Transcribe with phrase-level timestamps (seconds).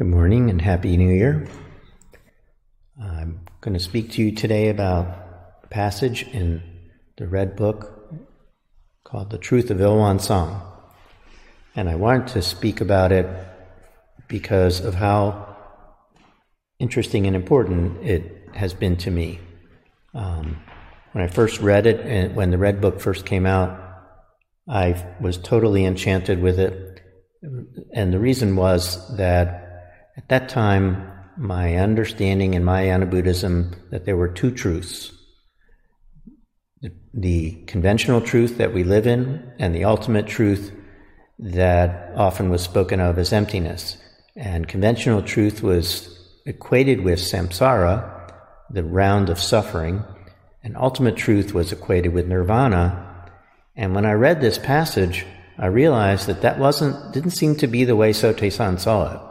[0.00, 1.46] Good morning and Happy New Year.
[2.98, 5.06] I'm going to speak to you today about
[5.62, 6.62] a passage in
[7.18, 8.10] the Red Book
[9.04, 10.62] called The Truth of Ilwan Song.
[11.76, 13.26] And I wanted to speak about it
[14.26, 15.54] because of how
[16.78, 19.38] interesting and important it has been to me.
[20.14, 20.62] Um,
[21.12, 23.78] when I first read it, and when the Red Book first came out,
[24.66, 27.02] I was totally enchanted with it.
[27.92, 29.66] And the reason was that
[30.20, 35.12] at that time, my understanding in Mahayana Buddhism that there were two truths
[37.12, 40.72] the conventional truth that we live in, and the ultimate truth
[41.38, 43.96] that often was spoken of as emptiness.
[44.36, 48.32] And conventional truth was equated with samsara,
[48.70, 50.04] the round of suffering,
[50.62, 53.28] and ultimate truth was equated with nirvana.
[53.74, 55.26] And when I read this passage,
[55.58, 59.29] I realized that that wasn't, didn't seem to be the way Sotaesan saw it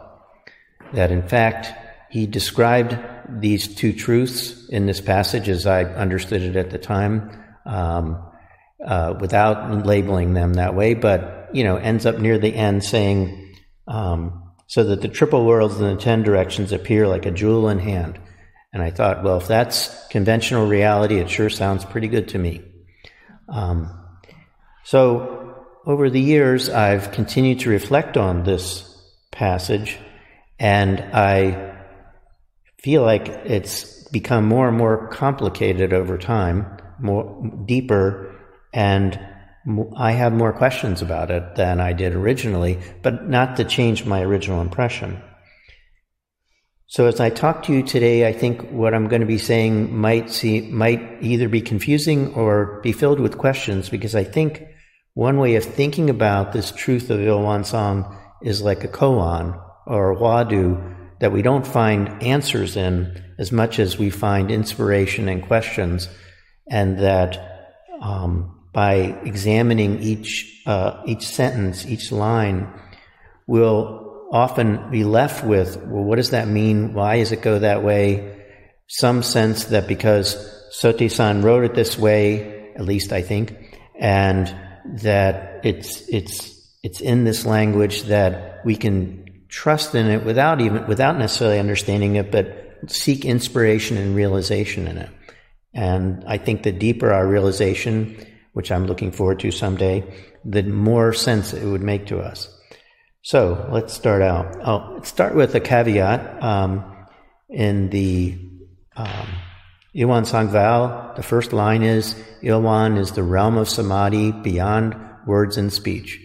[0.94, 1.72] that in fact
[2.09, 2.98] he described
[3.30, 7.32] these two truths in this passage as I understood it at the time,
[7.66, 8.23] um,
[8.84, 13.56] uh, without labeling them that way, but you know, ends up near the end saying,
[13.88, 17.80] um, so that the triple worlds and the ten directions appear like a jewel in
[17.80, 18.20] hand.
[18.72, 22.62] And I thought, well, if that's conventional reality, it sure sounds pretty good to me.
[23.48, 23.92] Um,
[24.84, 28.86] so over the years, I've continued to reflect on this
[29.32, 29.98] passage
[30.60, 31.78] and I
[32.78, 38.36] feel like it's become more and more complicated over time, more deeper,
[38.74, 39.20] and
[39.96, 44.22] I have more questions about it than I did originally, but not to change my
[44.22, 45.22] original impression.
[46.88, 49.96] So as I talk to you today, I think what I'm going to be saying
[49.96, 54.64] might see might either be confusing or be filled with questions because I think
[55.14, 60.16] one way of thinking about this truth of Ilwan Song is like a koan or
[60.16, 66.08] hwadu that we don't find answers in as much as we find inspiration and questions,
[66.70, 67.38] and that
[68.02, 72.67] um, by examining each uh, each sentence, each line,
[73.48, 76.94] we'll often be left with, well, what does that mean?
[76.94, 78.45] Why does it go that way?
[78.88, 80.36] Some sense that because
[80.82, 83.56] Sotaesan wrote it this way, at least I think,
[84.00, 84.48] and
[85.02, 90.87] that it's it's it's in this language that we can trust in it without even
[90.87, 95.10] without necessarily understanding it, but seek inspiration and realization in it.
[95.73, 100.04] And I think the deeper our realization, which I'm looking forward to someday,
[100.45, 102.48] the more sense it would make to us.
[103.21, 104.55] So let's start out.
[104.61, 106.42] I'll start with a caveat.
[106.42, 106.95] Um,
[107.49, 108.38] in the
[108.95, 109.27] um,
[109.95, 114.95] Ilwan Sangval, the first line is Ilwan is the realm of samadhi beyond
[115.26, 116.20] words and speech.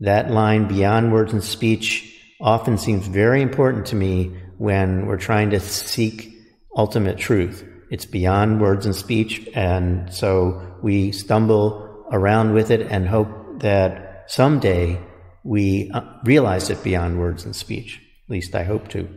[0.00, 5.50] That line, beyond words and speech, often seems very important to me when we're trying
[5.50, 6.32] to seek
[6.76, 7.64] ultimate truth.
[7.90, 14.24] It's beyond words and speech, and so we stumble around with it and hope that
[14.28, 15.00] someday
[15.44, 18.00] we uh, realize it beyond words and speech.
[18.26, 19.08] At least I hope to.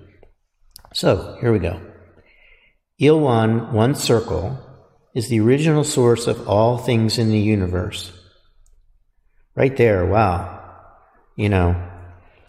[0.93, 1.81] So, here we go.
[2.99, 4.59] Ilwan, one circle,
[5.13, 8.11] is the original source of all things in the universe.
[9.55, 10.59] Right there, wow.
[11.35, 11.90] You know,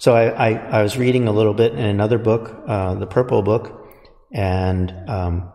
[0.02, 3.40] so I, I, I, was reading a little bit in another book, uh, the Purple
[3.42, 3.86] Book,
[4.32, 5.52] and um,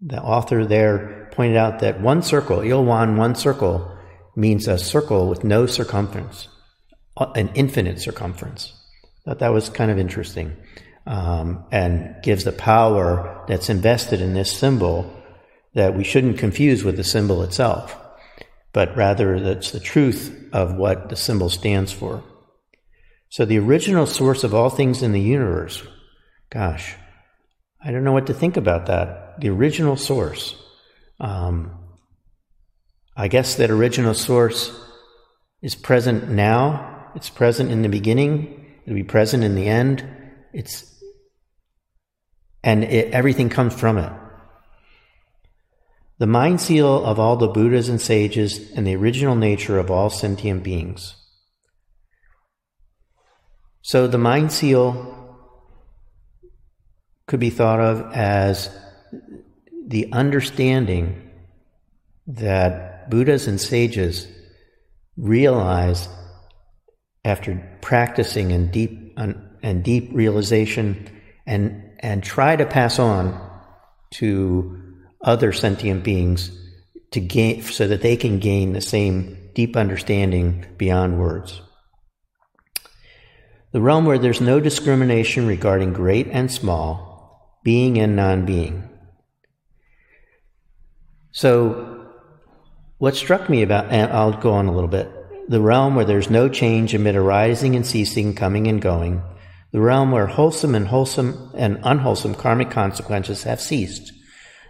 [0.00, 3.96] the author there pointed out that one circle, Ilwan, one circle,
[4.34, 6.48] means a circle with no circumference,
[7.36, 8.72] an infinite circumference.
[9.24, 10.56] Thought that was kind of interesting,
[11.06, 15.08] um, and gives the power that's invested in this symbol
[15.74, 17.96] that we shouldn't confuse with the symbol itself,
[18.72, 22.24] but rather that's the truth of what the symbol stands for.
[23.36, 25.86] So, the original source of all things in the universe,
[26.48, 26.94] gosh,
[27.84, 29.42] I don't know what to think about that.
[29.42, 30.56] The original source.
[31.20, 31.70] Um,
[33.14, 34.74] I guess that original source
[35.60, 40.02] is present now, it's present in the beginning, it'll be present in the end.
[40.54, 40.98] It's
[42.64, 44.12] and it, everything comes from it.
[46.16, 50.08] The mind seal of all the Buddhas and sages and the original nature of all
[50.08, 51.16] sentient beings.
[53.86, 55.14] So the mind seal
[57.28, 58.68] could be thought of as
[59.86, 61.30] the understanding
[62.26, 64.26] that Buddhas and sages
[65.16, 66.08] realize
[67.24, 71.08] after practicing in deep and deep realization
[71.46, 73.40] and and try to pass on
[74.14, 74.82] to
[75.20, 76.50] other sentient beings
[77.12, 81.60] to gain so that they can gain the same deep understanding beyond words.
[83.72, 88.88] The realm where there's no discrimination regarding great and small, being and non being.
[91.32, 92.06] So,
[92.98, 95.10] what struck me about, and I'll go on a little bit,
[95.48, 99.22] the realm where there's no change amid arising and ceasing, coming and going,
[99.72, 104.12] the realm where wholesome and wholesome and unwholesome karmic consequences have ceased,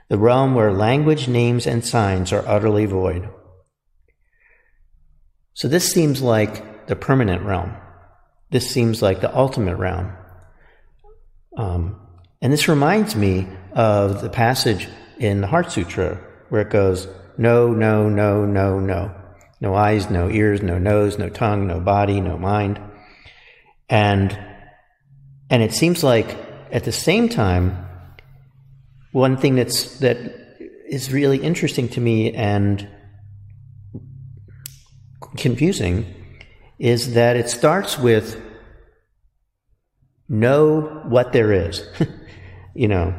[0.09, 3.29] the realm where language, names, and signs are utterly void.
[5.55, 7.75] So this seems like the permanent realm.
[8.51, 10.13] This seems like the ultimate realm.
[11.57, 12.01] Um,
[12.41, 14.89] and this reminds me of the passage
[15.19, 17.09] in the Heart Sutra where it goes,
[17.39, 19.15] no, no, no, no, no.
[19.61, 22.79] No eyes, no ears, no nose, no tongue, no body, no mind.
[23.89, 24.39] And,
[25.49, 26.37] and it seems like
[26.71, 27.85] at the same time,
[29.13, 30.19] one thing that's, that
[30.89, 32.87] is really interesting to me and
[35.37, 36.15] confusing
[36.79, 38.41] is that it starts with
[40.29, 41.87] know what there is.
[42.75, 43.15] you know,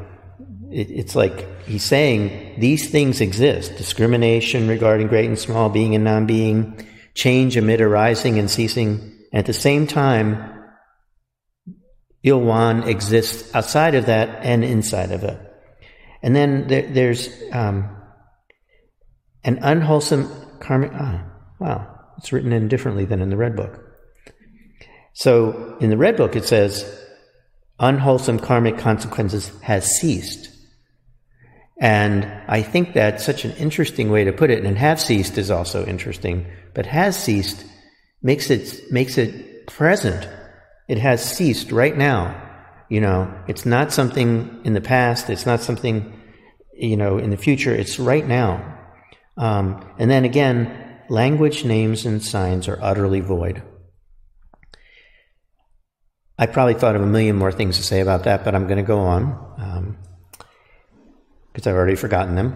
[0.72, 6.04] it, it's like he's saying these things exist discrimination regarding great and small, being and
[6.04, 9.00] non being, change amid arising and ceasing.
[9.32, 10.54] And at the same time,
[12.24, 15.40] Ilwan exists outside of that and inside of it.
[16.22, 17.96] And then there, there's um,
[19.44, 20.92] an unwholesome karmic.
[20.94, 21.26] Ah,
[21.60, 23.80] wow, it's written in differently than in the Red Book.
[25.14, 26.86] So in the Red Book, it says,
[27.80, 30.50] unwholesome karmic consequences has ceased.
[31.80, 34.66] And I think that's such an interesting way to put it.
[34.66, 37.66] And have ceased is also interesting, but has ceased
[38.22, 40.28] makes it, makes it present.
[40.88, 42.44] It has ceased right now.
[42.90, 45.30] You know, it's not something in the past.
[45.30, 46.14] It's not something,
[46.74, 47.76] you know, in the future.
[47.76, 48.76] It's right now.
[49.36, 53.64] Um, and then again, language, names, and signs are utterly void.
[56.38, 58.78] I probably thought of a million more things to say about that, but I'm going
[58.78, 59.24] to go on.
[59.58, 59.98] Um,
[61.58, 62.56] because I've already forgotten them.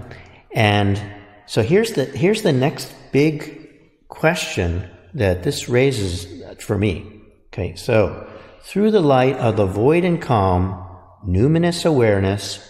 [0.52, 1.02] And
[1.48, 6.28] so here's the here's the next big question that this raises
[6.62, 7.24] for me.
[7.48, 8.30] Okay, so
[8.62, 10.88] through the light of the void and calm,
[11.28, 12.64] numinous awareness,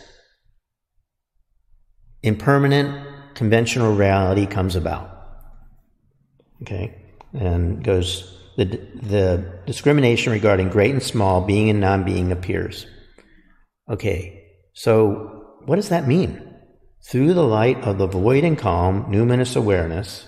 [2.24, 5.11] impermanent conventional reality comes about.
[6.62, 6.96] Okay,
[7.34, 12.86] and goes the the discrimination regarding great and small, being and non-being appears.
[13.90, 14.44] Okay,
[14.74, 16.48] so what does that mean?
[17.04, 20.28] Through the light of the void and calm, numinous awareness.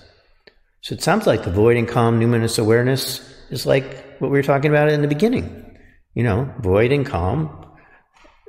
[0.82, 3.22] So it sounds like the void and calm, numinous awareness
[3.52, 5.78] is like what we were talking about in the beginning.
[6.14, 7.66] You know, void and calm.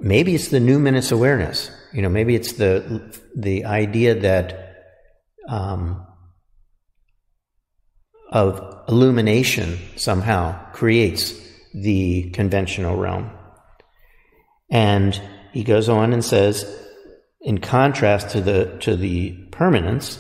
[0.01, 1.71] Maybe it's the numinous awareness.
[1.93, 4.75] You know, maybe it's the the idea that
[5.49, 6.05] um,
[8.35, 11.33] of illumination somehow creates
[11.73, 13.31] the conventional realm.
[14.71, 15.19] And
[15.53, 16.65] he goes on and says,
[17.41, 20.19] in contrast to the, to the permanence,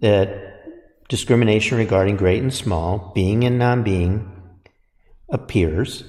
[0.00, 4.30] that discrimination regarding great and small, being and non being,
[5.30, 6.04] appears,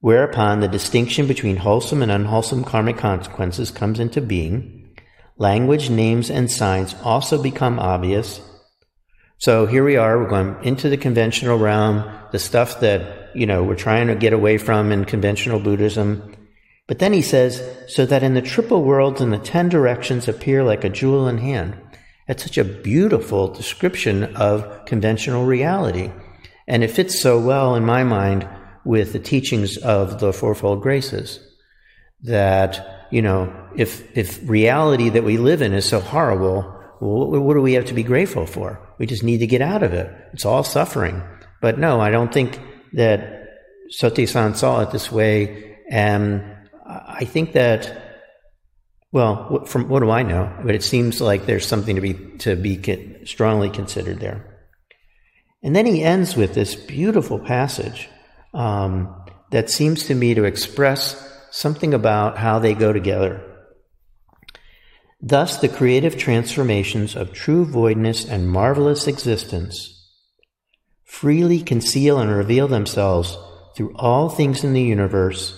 [0.00, 4.96] whereupon the distinction between wholesome and unwholesome karmic consequences comes into being.
[5.38, 8.40] Language, names, and signs also become obvious.
[9.42, 13.64] So here we are, we're going into the conventional realm, the stuff that, you know,
[13.64, 16.32] we're trying to get away from in conventional Buddhism
[16.92, 20.62] but then he says, so that in the triple worlds and the ten directions appear
[20.64, 21.74] like a jewel in hand.
[22.26, 26.10] That's such a beautiful description of conventional reality.
[26.66, 28.48] And it fits so well in my mind
[28.84, 31.40] with the teachings of the Fourfold Graces
[32.22, 37.54] that, you know, if, if reality that we live in is so horrible, well, what
[37.54, 38.80] do we have to be grateful for?
[38.98, 40.08] We just need to get out of it.
[40.32, 41.20] It's all suffering.
[41.60, 42.60] But no, I don't think
[42.92, 43.48] that
[44.00, 45.78] Sotaesan saw it this way.
[45.90, 46.44] And
[46.86, 48.22] I think that,
[49.10, 50.56] well, from what do I know?
[50.64, 54.68] But it seems like there's something to be to be strongly considered there.
[55.62, 58.08] And then he ends with this beautiful passage
[58.54, 59.12] um,
[59.50, 63.51] that seems to me to express something about how they go together.
[65.24, 69.88] Thus, the creative transformations of true voidness and marvelous existence
[71.04, 73.38] freely conceal and reveal themselves
[73.76, 75.54] through all things in the universe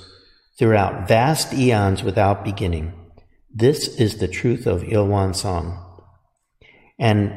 [0.58, 2.92] throughout vast eons without beginning.
[3.54, 5.80] This is the truth of Ilwan Song.
[6.98, 7.32] And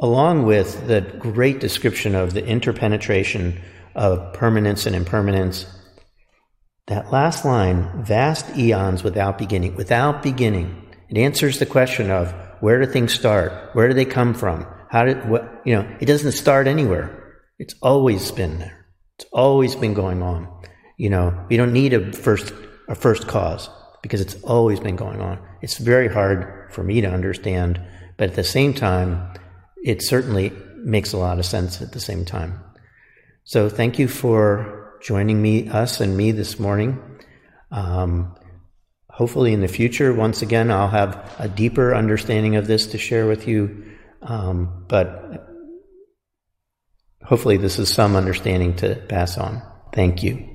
[0.00, 3.60] along with the great description of the interpenetration
[3.94, 5.66] of permanence and impermanence,
[6.86, 12.80] that last line, vast eons without beginning, without beginning, it answers the question of where
[12.80, 13.74] do things start?
[13.74, 14.66] Where do they come from?
[14.90, 17.42] How did, what, you know, it doesn't start anywhere.
[17.58, 18.86] It's always been there.
[19.18, 20.48] It's always been going on.
[20.96, 22.52] You know, we don't need a first
[22.88, 23.70] a first cause
[24.02, 25.38] because it's always been going on.
[25.62, 27.80] It's very hard for me to understand,
[28.16, 29.32] but at the same time,
[29.82, 32.60] it certainly makes a lot of sense at the same time.
[33.44, 37.00] So thank you for joining me, us and me this morning.
[37.70, 38.34] Um,
[39.14, 43.28] hopefully in the future, once again, I'll have a deeper understanding of this to share
[43.28, 43.84] with you.
[44.22, 45.48] Um, but
[47.22, 49.62] hopefully this is some understanding to pass on.
[49.92, 50.53] Thank you.